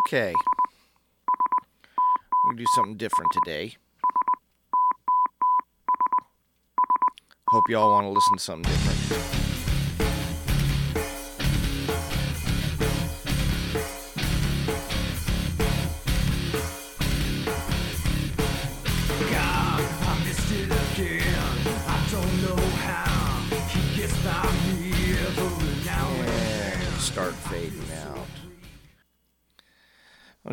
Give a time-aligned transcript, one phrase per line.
[0.00, 0.32] Okay.
[2.48, 3.76] To do something different today.
[7.48, 9.49] Hope you all want to listen to something different.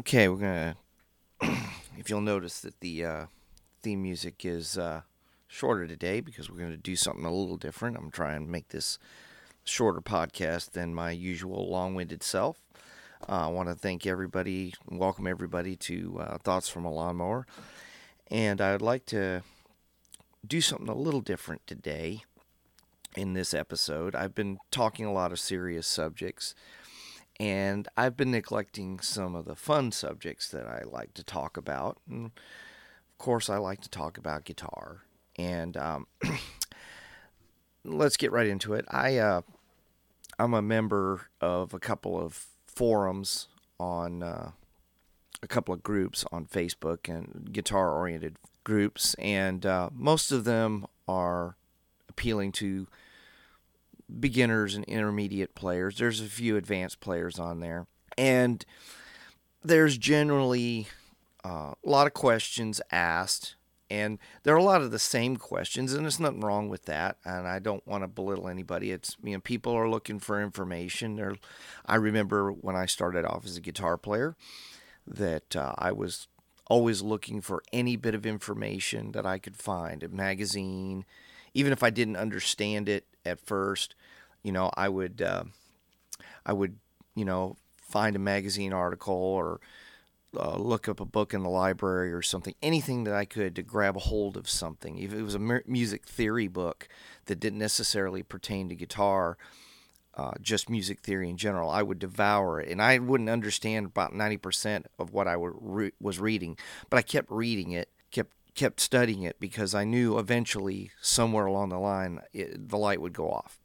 [0.07, 0.37] Okay, we're
[1.41, 1.57] to.
[1.97, 3.25] If you'll notice that the uh,
[3.81, 5.01] theme music is uh,
[5.47, 7.97] shorter today because we're to do something a little different.
[7.97, 8.99] I'm trying to make this
[9.65, 12.61] shorter podcast than my usual long winded self.
[13.27, 17.45] Uh, I want to thank everybody, welcome everybody to uh, Thoughts from a Lawnmower.
[18.31, 19.43] And I'd like to
[20.47, 22.23] do something a little different today
[23.17, 24.15] in this episode.
[24.15, 26.55] I've been talking a lot of serious subjects,
[27.39, 31.97] and I've been neglecting some of the fun subjects that I like to talk about.
[32.09, 35.03] And of course, I like to talk about guitar.
[35.37, 36.07] And um,
[37.83, 38.85] let's get right into it.
[38.89, 39.41] I uh,
[40.39, 43.47] I'm a member of a couple of forums
[43.79, 44.51] on uh,
[45.43, 50.87] a couple of groups on Facebook and guitar oriented groups, and uh, most of them
[51.07, 51.55] are
[52.09, 52.87] appealing to
[54.19, 55.97] beginners and intermediate players.
[55.97, 58.65] There's a few advanced players on there, and
[59.63, 60.87] there's generally
[61.43, 63.55] uh, a lot of questions asked,
[63.89, 67.17] and there are a lot of the same questions, and there's nothing wrong with that.
[67.25, 68.91] And I don't want to belittle anybody.
[68.91, 71.15] It's you know people are looking for information.
[71.15, 71.35] They're,
[71.85, 74.35] I remember when I started off as a guitar player,
[75.05, 76.27] that uh, I was
[76.69, 81.05] always looking for any bit of information that I could find, a magazine,
[81.53, 83.95] even if I didn't understand it at first.
[84.43, 85.43] You know, I would, uh,
[86.45, 86.77] I would,
[87.15, 89.59] you know, find a magazine article or
[90.37, 93.63] uh, look up a book in the library or something, anything that I could to
[93.63, 94.99] grab a hold of something.
[94.99, 96.87] If it was a music theory book
[97.25, 99.37] that didn't necessarily pertain to guitar,
[100.13, 104.13] uh, just music theory in general, I would devour it, and I wouldn't understand about
[104.13, 106.57] ninety percent of what I re- was reading,
[106.89, 107.89] but I kept reading it,
[108.57, 113.13] kept studying it because I knew eventually somewhere along the line it, the light would
[113.13, 113.59] go off.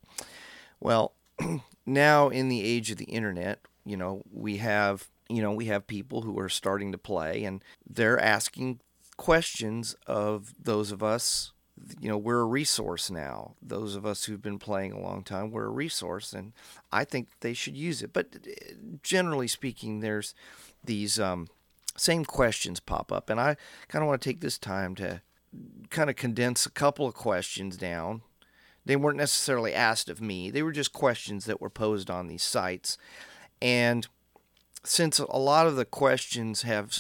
[0.79, 1.15] Well,
[1.87, 5.87] now in the age of the internet, you know, we have you know we have
[5.87, 8.81] people who are starting to play, and they're asking
[9.17, 11.53] questions of those of us
[12.01, 15.51] you know we're a resource now those of us who've been playing a long time
[15.51, 16.53] we're a resource and
[16.91, 20.35] i think they should use it but uh, generally speaking there's
[20.85, 21.49] these um,
[21.97, 23.57] same questions pop up and i
[23.89, 25.21] kind of want to take this time to
[25.91, 28.23] kind of condense a couple of questions down
[28.85, 32.43] they weren't necessarily asked of me they were just questions that were posed on these
[32.43, 32.97] sites
[33.61, 34.09] and
[34.85, 36.97] since a lot of the questions have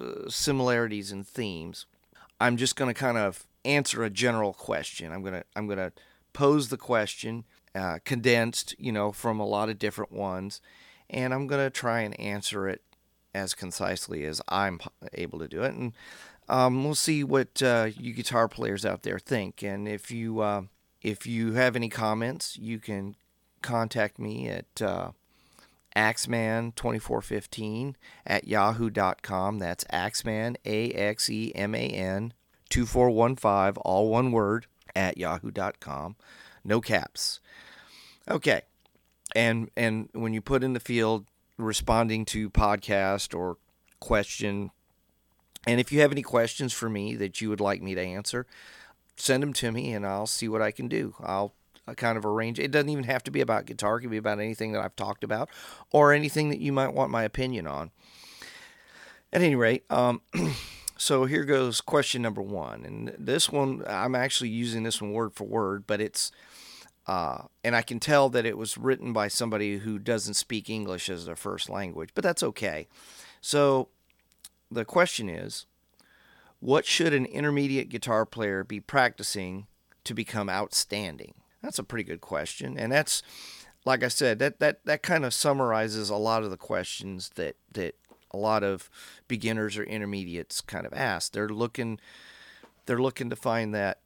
[0.00, 1.86] uh, similarities and themes
[2.40, 5.12] i'm just going to kind of answer a general question.
[5.12, 5.92] I'm gonna I'm gonna
[6.32, 7.44] pose the question,
[7.74, 10.60] uh, condensed, you know, from a lot of different ones,
[11.08, 12.82] and I'm gonna try and answer it
[13.34, 14.80] as concisely as I'm
[15.12, 15.92] able to do it, and
[16.48, 19.62] um, we'll see what uh, you guitar players out there think.
[19.62, 20.62] And if you uh,
[21.02, 23.16] if you have any comments, you can
[23.62, 25.10] contact me at uh,
[25.96, 27.94] axeman2415
[28.26, 29.58] at yahoo.com.
[29.58, 32.32] That's axeman, A X E M A N
[32.70, 36.16] 2415, all one word, at yahoo.com.
[36.64, 37.40] No caps.
[38.28, 38.62] Okay.
[39.34, 41.26] And and when you put in the field
[41.58, 43.58] responding to podcast or
[44.00, 44.70] question,
[45.66, 48.46] and if you have any questions for me that you would like me to answer,
[49.16, 51.14] send them to me and I'll see what I can do.
[51.20, 51.54] I'll
[51.96, 52.70] kind of arrange it.
[52.70, 55.22] doesn't even have to be about guitar, it can be about anything that I've talked
[55.22, 55.50] about
[55.92, 57.90] or anything that you might want my opinion on.
[59.32, 60.22] At any rate, um,
[60.96, 65.34] so here goes question number one, and this one I'm actually using this one word
[65.34, 66.30] for word, but it's
[67.06, 71.08] uh, and I can tell that it was written by somebody who doesn't speak English
[71.08, 72.86] as their first language, but that's okay.
[73.40, 73.88] So
[74.70, 75.66] the question is,
[76.60, 79.66] what should an intermediate guitar player be practicing
[80.04, 81.34] to become outstanding?
[81.62, 83.22] That's a pretty good question, and that's
[83.84, 87.56] like I said, that that that kind of summarizes a lot of the questions that
[87.72, 87.96] that
[88.30, 88.90] a lot of
[89.28, 91.32] beginners or intermediates kind of ask.
[91.32, 92.00] They're looking
[92.86, 94.00] they're looking to find that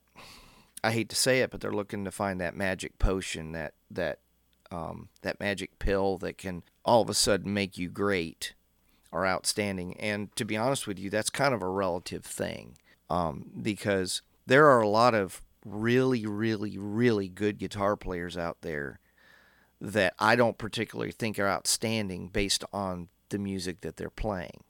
[0.82, 4.20] I hate to say it, but they're looking to find that magic potion, that that
[4.70, 8.54] um, that magic pill that can all of a sudden make you great
[9.10, 9.98] or outstanding.
[9.98, 12.76] And to be honest with you, that's kind of a relative thing
[13.08, 19.00] um, because there are a lot of really, really, really good guitar players out there
[19.80, 24.64] that I don't particularly think are outstanding based on the music that they're playing.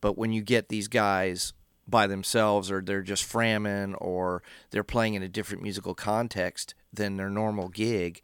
[0.00, 1.54] But when you get these guys
[1.86, 7.16] by themselves or they're just framming or they're playing in a different musical context than
[7.16, 8.22] their normal gig,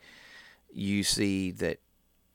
[0.73, 1.79] you see that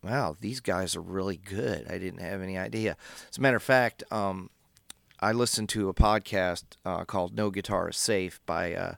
[0.06, 1.88] wow, these guys are really good.
[1.90, 2.96] I didn't have any idea.
[3.30, 4.52] As a matter of fact, um,
[5.20, 8.94] I listened to a podcast uh, called No Guitar is Safe by uh,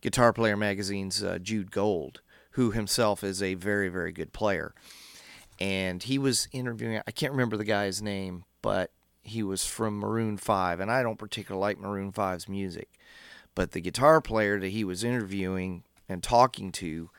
[0.00, 2.20] Guitar Player Magazine's uh, Jude Gold,
[2.52, 4.74] who himself is a very, very good player.
[5.58, 8.92] And he was interviewing, I can't remember the guy's name, but
[9.28, 10.80] he was from Maroon 5.
[10.80, 12.88] And I don't particularly like Maroon 5's music.
[13.54, 17.10] But the guitar player that he was interviewing and talking to,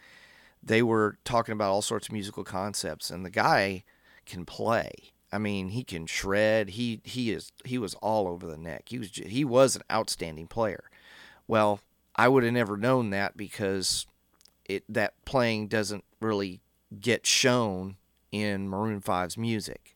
[0.61, 3.09] they were talking about all sorts of musical concepts.
[3.09, 3.83] And the guy
[4.25, 4.91] can play.
[5.31, 6.71] I mean, he can shred.
[6.71, 8.89] He he is he was all over the neck.
[8.89, 10.89] He was he was an outstanding player.
[11.47, 11.81] Well,
[12.15, 14.07] I would have never known that because
[14.65, 16.61] it that playing doesn't really
[16.99, 17.97] get shown
[18.31, 19.95] in Maroon 5's music.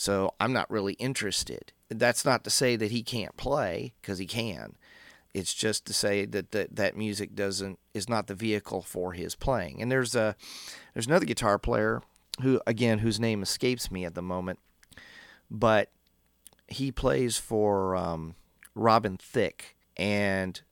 [0.00, 1.74] So I'm not really interested.
[1.90, 4.76] That's not to say that he can't play because he can.
[5.34, 9.34] It's just to say that, that that music doesn't is not the vehicle for his
[9.34, 9.82] playing.
[9.82, 10.36] And there's a
[10.94, 12.00] there's another guitar player
[12.40, 14.58] who again whose name escapes me at the moment,
[15.50, 15.90] but
[16.66, 18.36] he plays for um,
[18.74, 20.62] Robin Thicke and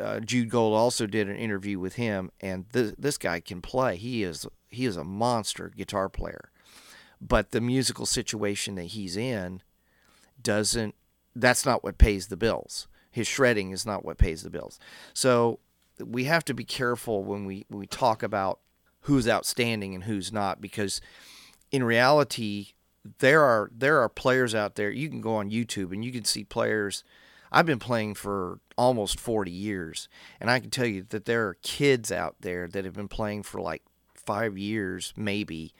[0.00, 3.96] uh, Jude Gold also did an interview with him, and th- this guy can play.
[3.96, 6.51] He is he is a monster guitar player,
[7.22, 9.62] but the musical situation that he's in
[10.42, 10.94] doesn't.
[11.34, 12.88] That's not what pays the bills.
[13.10, 14.78] His shredding is not what pays the bills.
[15.14, 15.60] So
[15.98, 18.58] we have to be careful when we when we talk about
[19.02, 21.00] who's outstanding and who's not, because
[21.70, 22.72] in reality,
[23.18, 24.90] there are there are players out there.
[24.90, 27.04] You can go on YouTube and you can see players.
[27.50, 30.08] I've been playing for almost 40 years,
[30.40, 33.42] and I can tell you that there are kids out there that have been playing
[33.42, 33.82] for like
[34.14, 35.74] five years, maybe,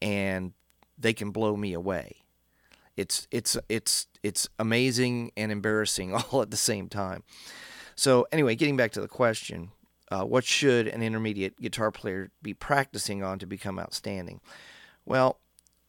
[0.00, 0.52] and
[0.98, 2.16] they can blow me away.
[2.96, 7.22] It's it's it's it's amazing and embarrassing all at the same time.
[7.94, 9.70] So anyway, getting back to the question,
[10.10, 14.40] uh, what should an intermediate guitar player be practicing on to become outstanding?
[15.04, 15.38] Well,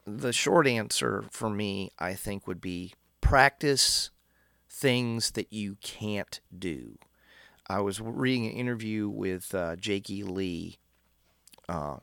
[0.06, 4.12] the short answer for me, I think, would be practice
[4.70, 6.98] things that you can't do.
[7.68, 10.80] I was reading an interview with uh, Jakey Lee
[11.70, 11.98] uh,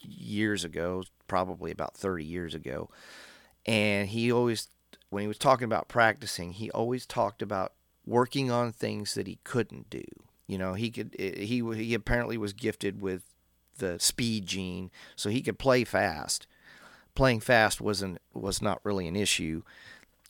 [0.00, 2.90] years ago, probably about 30 years ago,
[3.64, 4.68] and he always,
[5.08, 7.72] when he was talking about practicing, he always talked about
[8.04, 10.04] working on things that he couldn't do.
[10.46, 13.22] You know, he could he he apparently was gifted with
[13.78, 16.48] the speed gene, so he could play fast.
[17.14, 19.62] Playing fast wasn't was not really an issue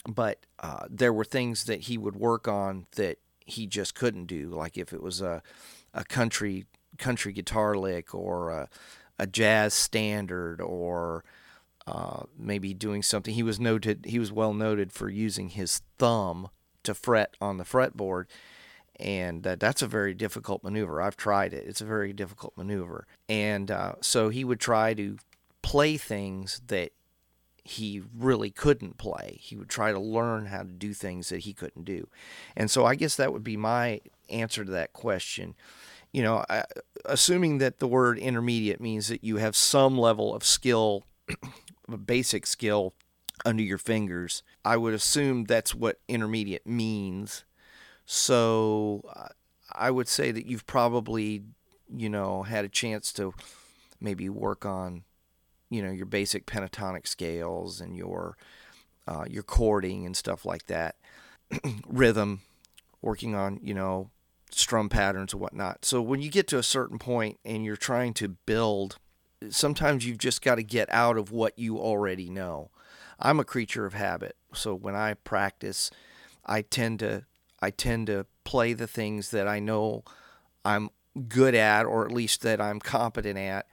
[0.08, 4.48] but uh, there were things that he would work on that he just couldn't do.
[4.50, 5.42] Like if it was a
[5.92, 6.66] a country
[6.98, 8.68] country guitar lick or a,
[9.20, 11.22] a jazz standard or
[11.86, 13.34] uh, maybe doing something.
[13.34, 14.06] He was noted.
[14.06, 16.48] He was well noted for using his thumb
[16.84, 18.24] to fret on the fretboard,
[18.98, 21.02] and uh, that's a very difficult maneuver.
[21.02, 21.66] I've tried it.
[21.66, 25.18] It's a very difficult maneuver, and uh, so he would try to
[25.62, 26.92] play things that
[27.62, 29.38] he really couldn't play.
[29.40, 32.08] He would try to learn how to do things that he couldn't do.
[32.56, 34.00] And so I guess that would be my
[34.30, 35.54] answer to that question.
[36.12, 36.44] You know,
[37.04, 41.04] assuming that the word intermediate means that you have some level of skill,
[42.04, 42.94] basic skill
[43.44, 47.44] under your fingers, I would assume that's what intermediate means.
[48.04, 49.04] So
[49.72, 51.44] I would say that you've probably,
[51.88, 53.32] you know, had a chance to
[54.00, 55.04] maybe work on
[55.70, 58.36] you know your basic pentatonic scales and your
[59.06, 60.96] uh, your chording and stuff like that,
[61.86, 62.42] rhythm,
[63.00, 64.10] working on you know
[64.52, 65.84] strum patterns and whatnot.
[65.84, 68.98] So when you get to a certain point and you're trying to build,
[69.48, 72.70] sometimes you've just got to get out of what you already know.
[73.18, 75.90] I'm a creature of habit, so when I practice,
[76.46, 77.24] I tend to
[77.62, 80.04] I tend to play the things that I know
[80.64, 80.88] I'm
[81.28, 83.66] good at, or at least that I'm competent at,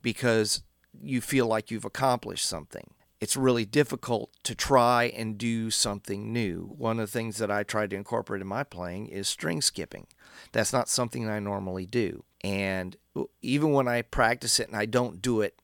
[0.00, 0.62] because
[1.02, 2.94] you feel like you've accomplished something.
[3.22, 6.74] It's really difficult to try and do something new.
[6.76, 10.08] One of the things that I tried to incorporate in my playing is string skipping.
[10.50, 12.24] That's not something I normally do.
[12.42, 12.96] And
[13.40, 15.56] even when I practice it and I don't do it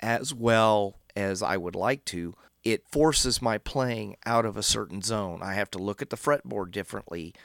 [0.00, 5.00] as well as I would like to, it forces my playing out of a certain
[5.00, 5.44] zone.
[5.44, 7.36] I have to look at the fretboard differently.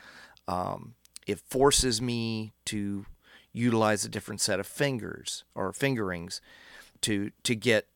[0.48, 0.96] Um,
[1.28, 3.06] it forces me to
[3.54, 6.42] utilize a different set of fingers or fingerings
[7.02, 7.88] to to get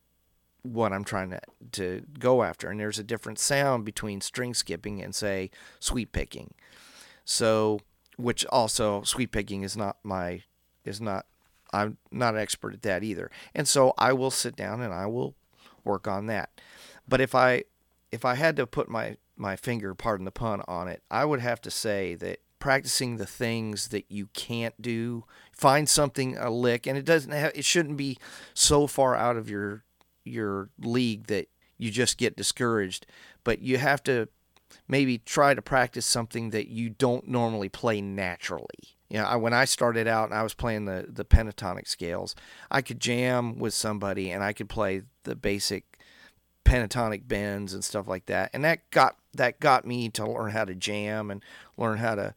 [0.63, 1.41] what I'm trying to
[1.73, 2.69] to go after.
[2.69, 6.53] And there's a different sound between string skipping and say sweep picking.
[7.25, 7.79] So,
[8.17, 10.43] which also sweep picking is not my
[10.83, 11.25] is not
[11.71, 13.29] I'm not an expert at that either.
[13.53, 15.35] And so I will sit down and I will
[15.83, 16.49] work on that.
[17.07, 17.63] But if I
[18.11, 21.39] if I had to put my my finger, pardon the pun, on it, I would
[21.39, 25.23] have to say that practicing the things that you can't do,
[25.53, 28.17] find something a lick, and it doesn't have, it shouldn't be
[28.53, 29.83] so far out of your
[30.23, 31.47] your league that
[31.77, 33.05] you just get discouraged,
[33.43, 34.27] but you have to
[34.87, 38.97] maybe try to practice something that you don't normally play naturally.
[39.09, 42.35] You know, I, when I started out and I was playing the, the pentatonic scales,
[42.69, 45.99] I could jam with somebody and I could play the basic
[46.63, 48.51] pentatonic bends and stuff like that.
[48.53, 51.43] And that got that got me to learn how to jam and
[51.77, 52.35] learn how to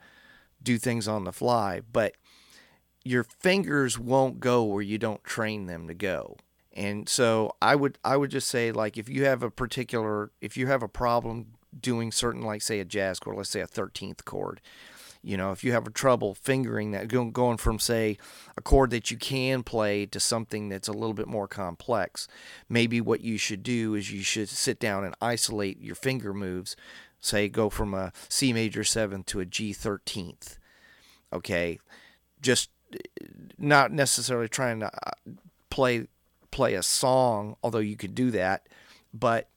[0.62, 1.82] do things on the fly.
[1.92, 2.14] But
[3.04, 6.36] your fingers won't go where you don't train them to go.
[6.74, 10.56] And so I would I would just say like if you have a particular if
[10.56, 14.24] you have a problem doing certain like say a jazz chord, let's say a 13th
[14.24, 14.60] chord,
[15.24, 18.18] you know, if you have a trouble fingering that, going from, say,
[18.56, 22.26] a chord that you can play to something that's a little bit more complex,
[22.68, 26.74] maybe what you should do is you should sit down and isolate your finger moves.
[27.20, 30.58] Say, go from a C major 7th to a G 13th.
[31.32, 31.78] Okay.
[32.40, 32.70] Just
[33.56, 35.12] not necessarily trying to uh,
[35.70, 36.08] play
[36.52, 38.68] play a song, although you could do that,
[39.12, 39.48] but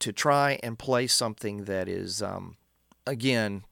[0.00, 2.56] to try and play something that is, um,
[3.06, 3.64] again,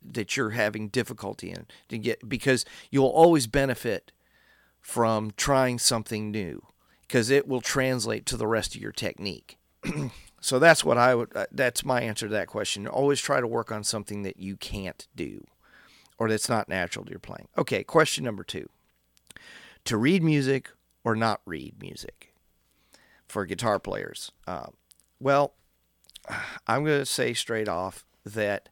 [0.00, 4.12] that you're having difficulty in to get because you'll always benefit
[4.80, 6.62] from trying something new
[7.02, 9.58] because it will translate to the rest of your technique.
[10.40, 12.86] so that's what I would uh, that's my answer to that question.
[12.86, 15.44] Always try to work on something that you can't do
[16.18, 17.48] or that's not natural to your playing.
[17.58, 18.68] Okay, question number 2.
[19.86, 20.70] To read music
[21.04, 22.34] or not read music
[23.28, 24.30] for guitar players.
[24.46, 24.66] Uh,
[25.20, 25.54] well,
[26.66, 28.68] I'm going to say straight off that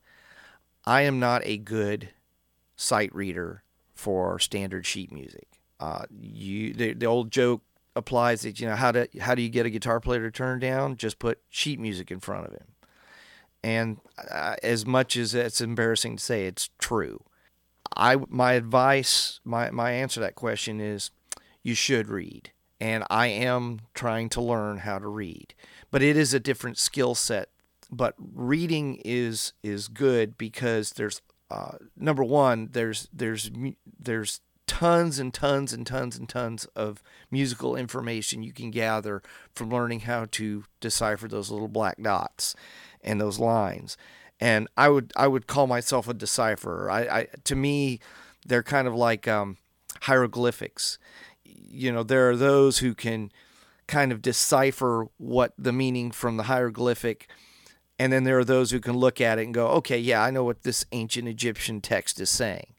[0.85, 2.11] I am not a good
[2.77, 3.63] sight reader
[3.95, 5.47] for standard sheet music.
[5.79, 7.63] Uh, you the, the old joke
[7.97, 10.59] applies that you know how to how do you get a guitar player to turn
[10.59, 10.97] down?
[10.97, 12.67] Just put sheet music in front of him.
[13.63, 13.99] And
[14.31, 17.25] uh, as much as it's embarrassing to say, it's true.
[17.97, 21.11] I my advice, my my answer to that question is,
[21.63, 22.51] you should read,
[22.81, 25.55] and I am trying to learn how to read,
[25.91, 27.51] but it is a different skill set.
[27.91, 33.51] But reading is is good because there's uh, number one there's there's
[33.99, 34.41] there's
[34.71, 39.21] tons and tons and tons and tons of musical information you can gather
[39.53, 42.55] from learning how to decipher those little black dots
[43.03, 43.97] and those lines.
[44.39, 46.89] And I would I would call myself a decipherer.
[46.89, 47.99] I, I to me
[48.47, 49.57] they're kind of like um,
[50.03, 50.99] hieroglyphics
[51.71, 53.31] you know there are those who can
[53.87, 57.29] kind of decipher what the meaning from the hieroglyphic
[58.01, 60.31] and then there are those who can look at it and go, okay, yeah, I
[60.31, 62.73] know what this ancient Egyptian text is saying.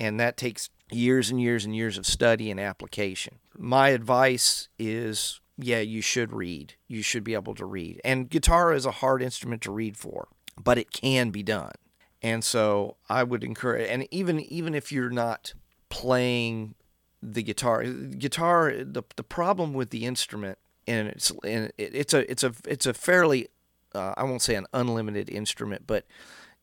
[0.00, 3.38] And that takes years and years and years of study and application.
[3.56, 6.74] My advice is yeah, you should read.
[6.88, 8.00] You should be able to read.
[8.04, 10.26] And guitar is a hard instrument to read for,
[10.60, 11.72] but it can be done.
[12.20, 15.54] And so I would encourage and even even if you're not
[15.88, 16.74] playing
[17.22, 22.42] the guitar, guitar the the problem with the instrument and it's and it's a it's
[22.42, 23.48] a it's a fairly
[23.94, 26.06] uh, I won't say an unlimited instrument, but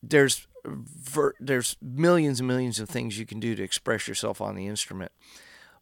[0.01, 4.55] there's ver- there's millions and millions of things you can do to express yourself on
[4.55, 5.11] the instrument.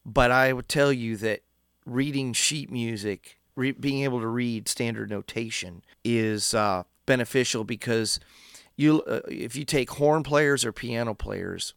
[0.06, 1.42] But I would tell you that
[1.86, 8.20] reading sheet music, re- being able to read standard notation, is uh, beneficial because
[8.76, 11.74] you uh, if you take horn players or piano players,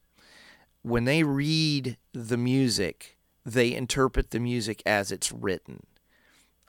[0.86, 5.84] when they read the music, they interpret the music as it's written.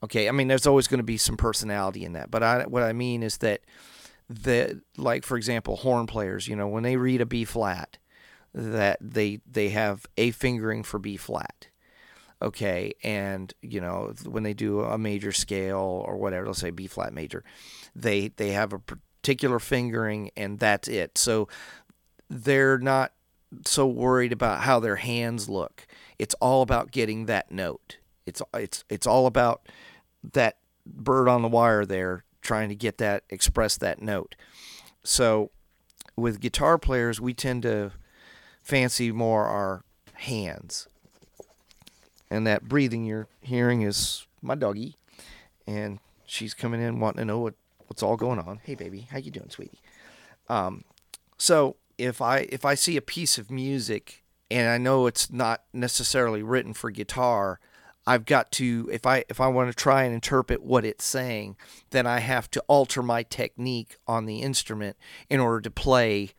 [0.03, 2.81] Okay, I mean, there's always going to be some personality in that, but I, what
[2.81, 3.61] I mean is that
[4.27, 7.99] the like, for example, horn players, you know, when they read a B flat,
[8.55, 11.67] that they they have a fingering for B flat.
[12.41, 16.87] Okay, and you know when they do a major scale or whatever, let's say B
[16.87, 17.43] flat major,
[17.95, 21.19] they they have a particular fingering and that's it.
[21.19, 21.47] So
[22.29, 23.13] they're not
[23.65, 25.87] so worried about how their hands look.
[26.19, 27.97] It's all about getting that note.
[28.25, 29.67] It's it's it's all about
[30.33, 34.35] that bird on the wire there trying to get that express that note.
[35.03, 35.51] So
[36.15, 37.91] with guitar players, we tend to
[38.63, 40.87] fancy more our hands.
[42.29, 44.97] And that breathing you're hearing is my doggy,
[45.65, 47.53] and she's coming in wanting to know what,
[47.87, 48.59] what's all going on.
[48.63, 49.79] Hey, baby, how you doing, sweetie?
[50.49, 50.83] Um,
[51.37, 55.63] so if I if I see a piece of music and I know it's not
[55.73, 57.59] necessarily written for guitar,
[58.05, 61.57] I've got to if I if I want to try and interpret what it's saying,
[61.89, 64.95] then I have to alter my technique on the instrument
[65.29, 66.31] in order to play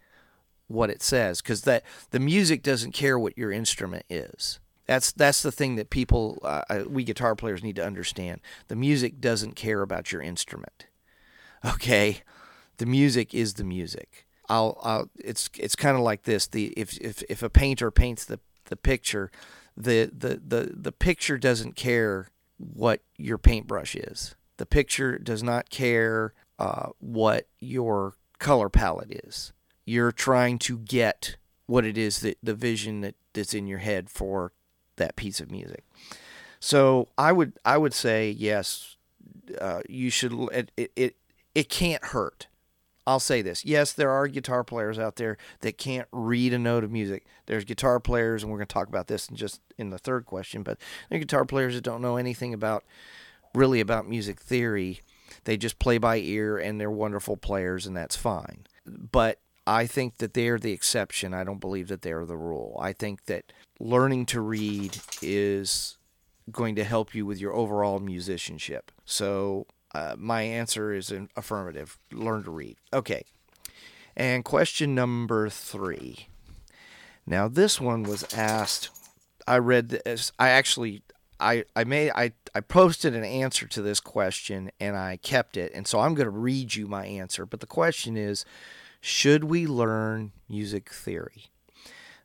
[0.68, 4.60] what it says because that the music doesn't care what your instrument is.
[4.86, 8.40] That's that's the thing that people, uh, uh, we guitar players, need to understand.
[8.68, 10.86] The music doesn't care about your instrument.
[11.64, 12.22] Okay,
[12.78, 14.27] the music is the music.
[14.48, 16.46] I'll, I'll it's it's kind of like this.
[16.46, 19.30] The if if if a painter paints the the picture,
[19.76, 24.34] the the the the picture doesn't care what your paintbrush is.
[24.56, 29.52] The picture does not care uh, what your color palette is.
[29.84, 31.36] You're trying to get
[31.66, 34.52] what it is that the vision that, that's in your head for
[34.96, 35.84] that piece of music.
[36.60, 38.96] So I would I would say yes,
[39.60, 40.32] uh, you should.
[40.52, 41.16] It, it it
[41.54, 42.48] it can't hurt.
[43.08, 43.64] I'll say this.
[43.64, 47.24] Yes, there are guitar players out there that can't read a note of music.
[47.46, 50.26] There's guitar players, and we're going to talk about this in just in the third
[50.26, 50.62] question.
[50.62, 50.76] But
[51.08, 52.84] there are guitar players that don't know anything about
[53.54, 55.00] really about music theory.
[55.44, 58.66] They just play by ear, and they're wonderful players, and that's fine.
[58.84, 61.32] But I think that they're the exception.
[61.32, 62.78] I don't believe that they're the rule.
[62.78, 65.96] I think that learning to read is
[66.52, 68.92] going to help you with your overall musicianship.
[69.06, 69.66] So
[69.98, 71.98] uh, my answer is an affirmative.
[72.12, 72.76] Learn to read.
[72.92, 73.24] Okay.
[74.16, 76.28] And question number three.
[77.26, 78.90] Now this one was asked.
[79.48, 80.30] I read this.
[80.38, 81.02] I actually
[81.40, 85.72] I I made I I posted an answer to this question and I kept it.
[85.74, 87.44] And so I'm going to read you my answer.
[87.44, 88.44] But the question is,
[89.00, 91.46] should we learn music theory?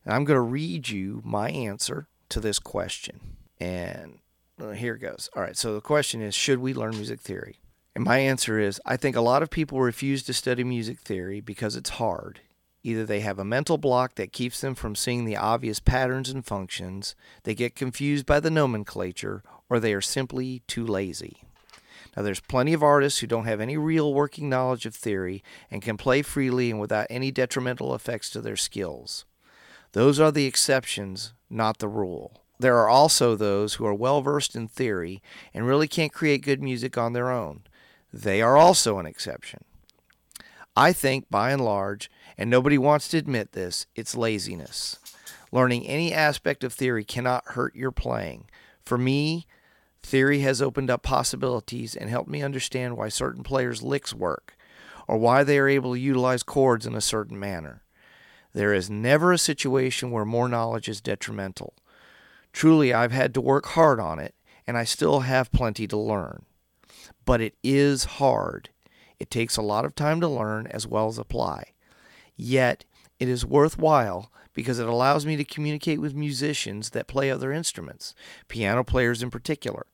[0.06, 3.20] And I'm going to read you my answer to this question.
[3.60, 4.20] And
[4.62, 5.30] uh, here it goes.
[5.36, 5.58] All right.
[5.58, 7.58] So the question is Should we learn music theory?
[7.96, 11.42] And my answer is I think a lot of people refuse to study music theory
[11.42, 12.42] because it's hard.
[12.84, 16.46] Either they have a mental block that keeps them from seeing the obvious patterns and
[16.46, 21.44] functions, they get confused by the nomenclature, or they are simply too lazy.
[22.16, 25.82] Now, there's plenty of artists who don't have any real working knowledge of theory and
[25.82, 29.26] can play freely and without any detrimental effects to their skills.
[29.94, 32.42] Those are the exceptions, not the rule.
[32.60, 35.22] There are also those who are well versed in theory
[35.54, 37.64] and really can't create good music on their own.
[38.14, 39.64] They are also an exception.
[40.76, 45.00] I think, by and large, and nobody wants to admit this, it's laziness.
[45.52, 48.46] Learning any aspect of theory cannot hurt your playing.
[48.84, 49.48] For me,
[50.04, 54.56] theory has opened up possibilities and helped me understand why certain players' licks work,
[55.08, 57.82] or why they are able to utilize chords in a certain manner.
[58.54, 61.74] There is never a situation where more knowledge is detrimental.
[62.52, 64.36] Truly, I've had to work hard on it,
[64.68, 66.46] and I still have plenty to learn.
[67.26, 68.70] But it is hard.
[69.20, 71.74] It takes a lot of time to learn as well as apply.
[72.36, 72.86] Yet,
[73.20, 78.14] it is worthwhile because it allows me to communicate with musicians that play other instruments,
[78.48, 79.86] piano players in particular.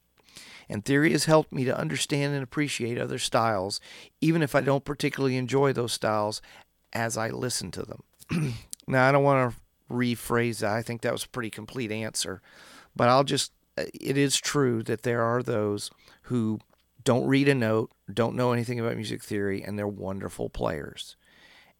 [0.68, 3.80] And theory has helped me to understand and appreciate other styles,
[4.22, 6.42] even if I don't particularly enjoy those styles
[6.94, 8.54] as I listen to them.
[8.88, 9.60] now, I don't want to
[9.92, 10.74] rephrase that.
[10.74, 12.42] I think that was a pretty complete answer.
[12.96, 15.89] But I'll just, uh, it is true that there are those
[16.24, 16.60] who
[17.10, 21.15] don't read a note, don't know anything about music theory, and they're wonderful players.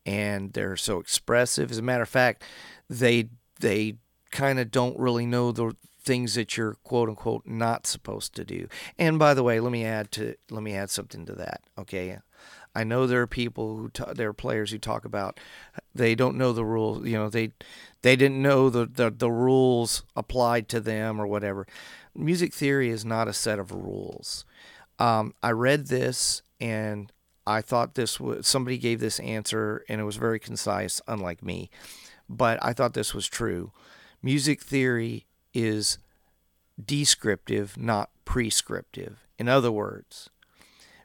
[0.04, 1.70] And they're so expressive.
[1.70, 2.44] As a matter of fact,
[2.90, 3.98] they they
[4.32, 8.68] kind of don't really know the things that you're quote unquote not supposed to do.
[8.98, 11.62] And by the way, let me add to let me add something to that.
[11.78, 12.18] Okay,
[12.74, 15.40] I know there are people who ta- there are players who talk about
[15.94, 17.06] they don't know the rules.
[17.06, 17.52] You know, they
[18.02, 21.68] they didn't know the, the the rules applied to them or whatever.
[22.16, 24.44] Music theory is not a set of rules.
[25.00, 27.12] Um, I read this and
[27.48, 31.70] I thought this was somebody gave this answer and it was very concise, unlike me.
[32.28, 33.72] But I thought this was true.
[34.22, 35.98] Music theory is
[36.84, 39.26] descriptive, not prescriptive.
[39.40, 40.30] In other words,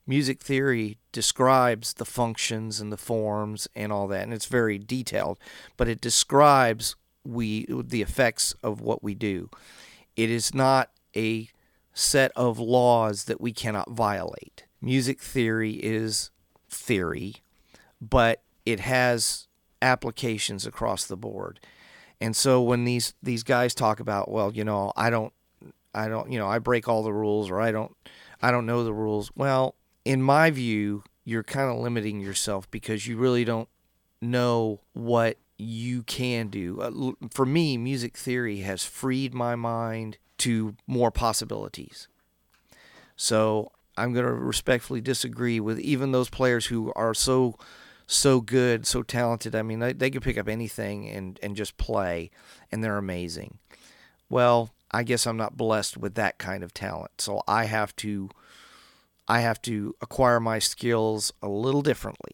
[0.07, 5.39] music theory describes the functions and the forms and all that, and it's very detailed,
[5.77, 9.49] but it describes we the effects of what we do.
[10.17, 11.49] It is not a
[11.95, 14.65] set of laws that we cannot violate.
[14.83, 16.31] Music theory is
[16.69, 17.37] theory,
[18.01, 19.47] but it has
[19.81, 21.61] applications across the board.
[22.21, 25.33] And so when these these guys talk about, well, you know, I don't
[25.95, 27.95] I don't, you know, I break all the rules or I don't
[28.43, 29.31] I don't know the rules.
[29.35, 33.69] Well, in my view, you're kind of limiting yourself because you really don't
[34.21, 36.81] know what you can do.
[36.81, 42.09] Uh, for me, music theory has freed my mind to more possibilities.
[43.17, 47.57] So I'm going to respectfully disagree with even those players who are so
[48.07, 49.55] so good, so talented.
[49.55, 52.31] I mean, they, they can pick up anything and, and just play,
[52.71, 53.59] and they're amazing.
[54.29, 58.29] Well, I guess I'm not blessed with that kind of talent, so I have to
[59.27, 62.34] I have to acquire my skills a little differently.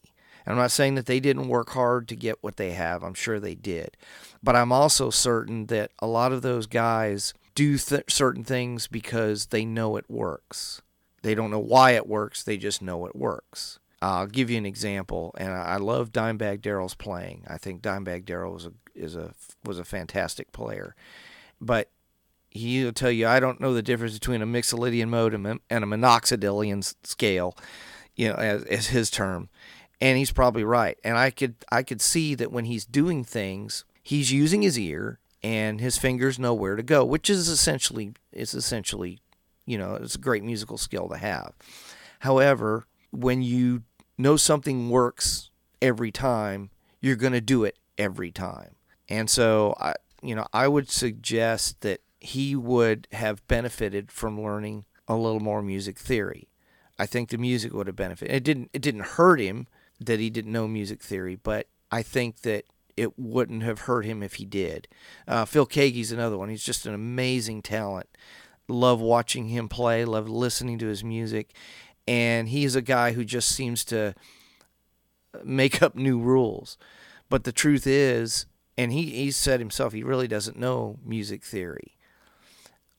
[0.51, 3.03] I'm not saying that they didn't work hard to get what they have.
[3.03, 3.97] I'm sure they did.
[4.43, 9.47] But I'm also certain that a lot of those guys do th- certain things because
[9.47, 10.83] they know it works.
[11.23, 13.79] They don't know why it works, they just know it works.
[14.03, 17.45] I'll give you an example, and I love Dimebag Darrell's playing.
[17.47, 20.95] I think Dimebag Darrell was a is a was a fantastic player,
[21.61, 21.91] but
[22.51, 26.95] he'll tell you I don't know the difference between a Mixolydian mode and a Minoxidilian
[27.07, 27.57] scale,
[28.17, 29.51] you know, as, as his term,
[30.01, 30.99] and he's probably right.
[31.05, 35.19] And I could I could see that when he's doing things, he's using his ear
[35.43, 39.21] and his fingers know where to go, which is essentially it's essentially,
[39.67, 41.53] you know, it's a great musical skill to have.
[42.21, 43.83] However, when you
[44.17, 48.77] know something works every time, you're going to do it every time.
[49.09, 54.85] And so I you know, I would suggest that he would have benefited from learning
[55.09, 56.49] a little more music theory.
[56.99, 58.35] I think the music would have benefited.
[58.35, 59.67] It didn't it didn't hurt him
[60.01, 62.65] that he didn't know music theory, but I think that
[62.97, 64.89] it wouldn't have hurt him if he did.
[65.27, 66.49] Uh, Phil Keaggy's another one.
[66.49, 68.09] He's just an amazing talent.
[68.69, 70.05] Love watching him play.
[70.05, 71.55] Love listening to his music,
[72.07, 74.15] and he's a guy who just seems to
[75.45, 76.77] make up new rules.
[77.29, 81.97] But the truth is, and he, he said himself, he really doesn't know music theory.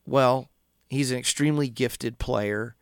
[0.05, 0.49] Well,
[0.89, 2.75] he's an extremely gifted player,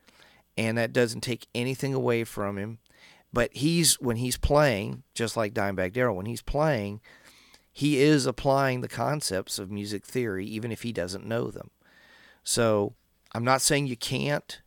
[0.58, 2.80] and that doesn't take anything away from him.
[3.32, 7.02] But he's when he's playing, just like Dimebag Darrell, when he's playing,
[7.72, 11.70] he is applying the concepts of music theory, even if he doesn't know them.
[12.44, 12.96] So
[13.34, 14.62] I'm not saying you can't,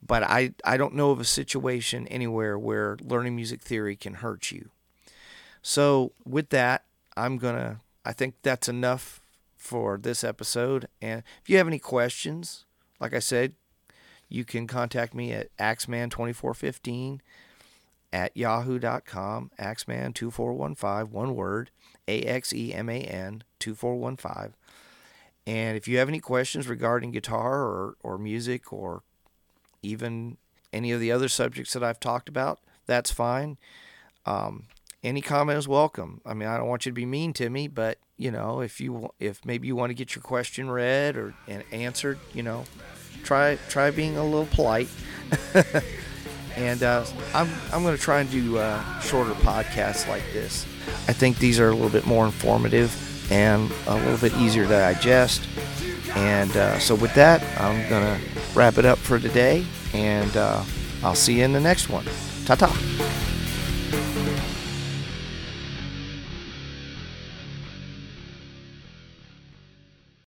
[0.00, 4.52] but I, I don't know of a situation anywhere where learning music theory can hurt
[4.52, 4.70] you.
[5.60, 6.84] So with that,
[7.16, 9.20] I'm gonna I think that's enough
[9.56, 10.88] for this episode.
[11.02, 12.64] And if you have any questions,
[13.00, 13.54] like I said,
[14.28, 17.20] you can contact me at axeman2415
[18.12, 21.70] at yahoo.com, axeman2415, one word,
[22.06, 24.54] A X E M A N 2415.
[25.46, 29.02] And if you have any questions regarding guitar or, or music or
[29.82, 30.36] even
[30.72, 33.56] any of the other subjects that I've talked about, that's fine.
[34.26, 34.64] Um,
[35.02, 36.20] any comment is welcome.
[36.26, 38.80] I mean, I don't want you to be mean to me, but you know, if
[38.80, 42.64] you if maybe you want to get your question read or and answered, you know,
[43.22, 44.88] try try being a little polite.
[46.58, 50.64] and uh, I'm I'm going to try and do uh, shorter podcasts like this.
[51.06, 52.92] I think these are a little bit more informative
[53.30, 55.46] and a little bit easier to digest.
[56.14, 58.20] And uh, so with that, I'm going to
[58.54, 60.64] wrap it up for today, and uh,
[61.02, 62.06] I'll see you in the next one.
[62.44, 63.17] Ta ta.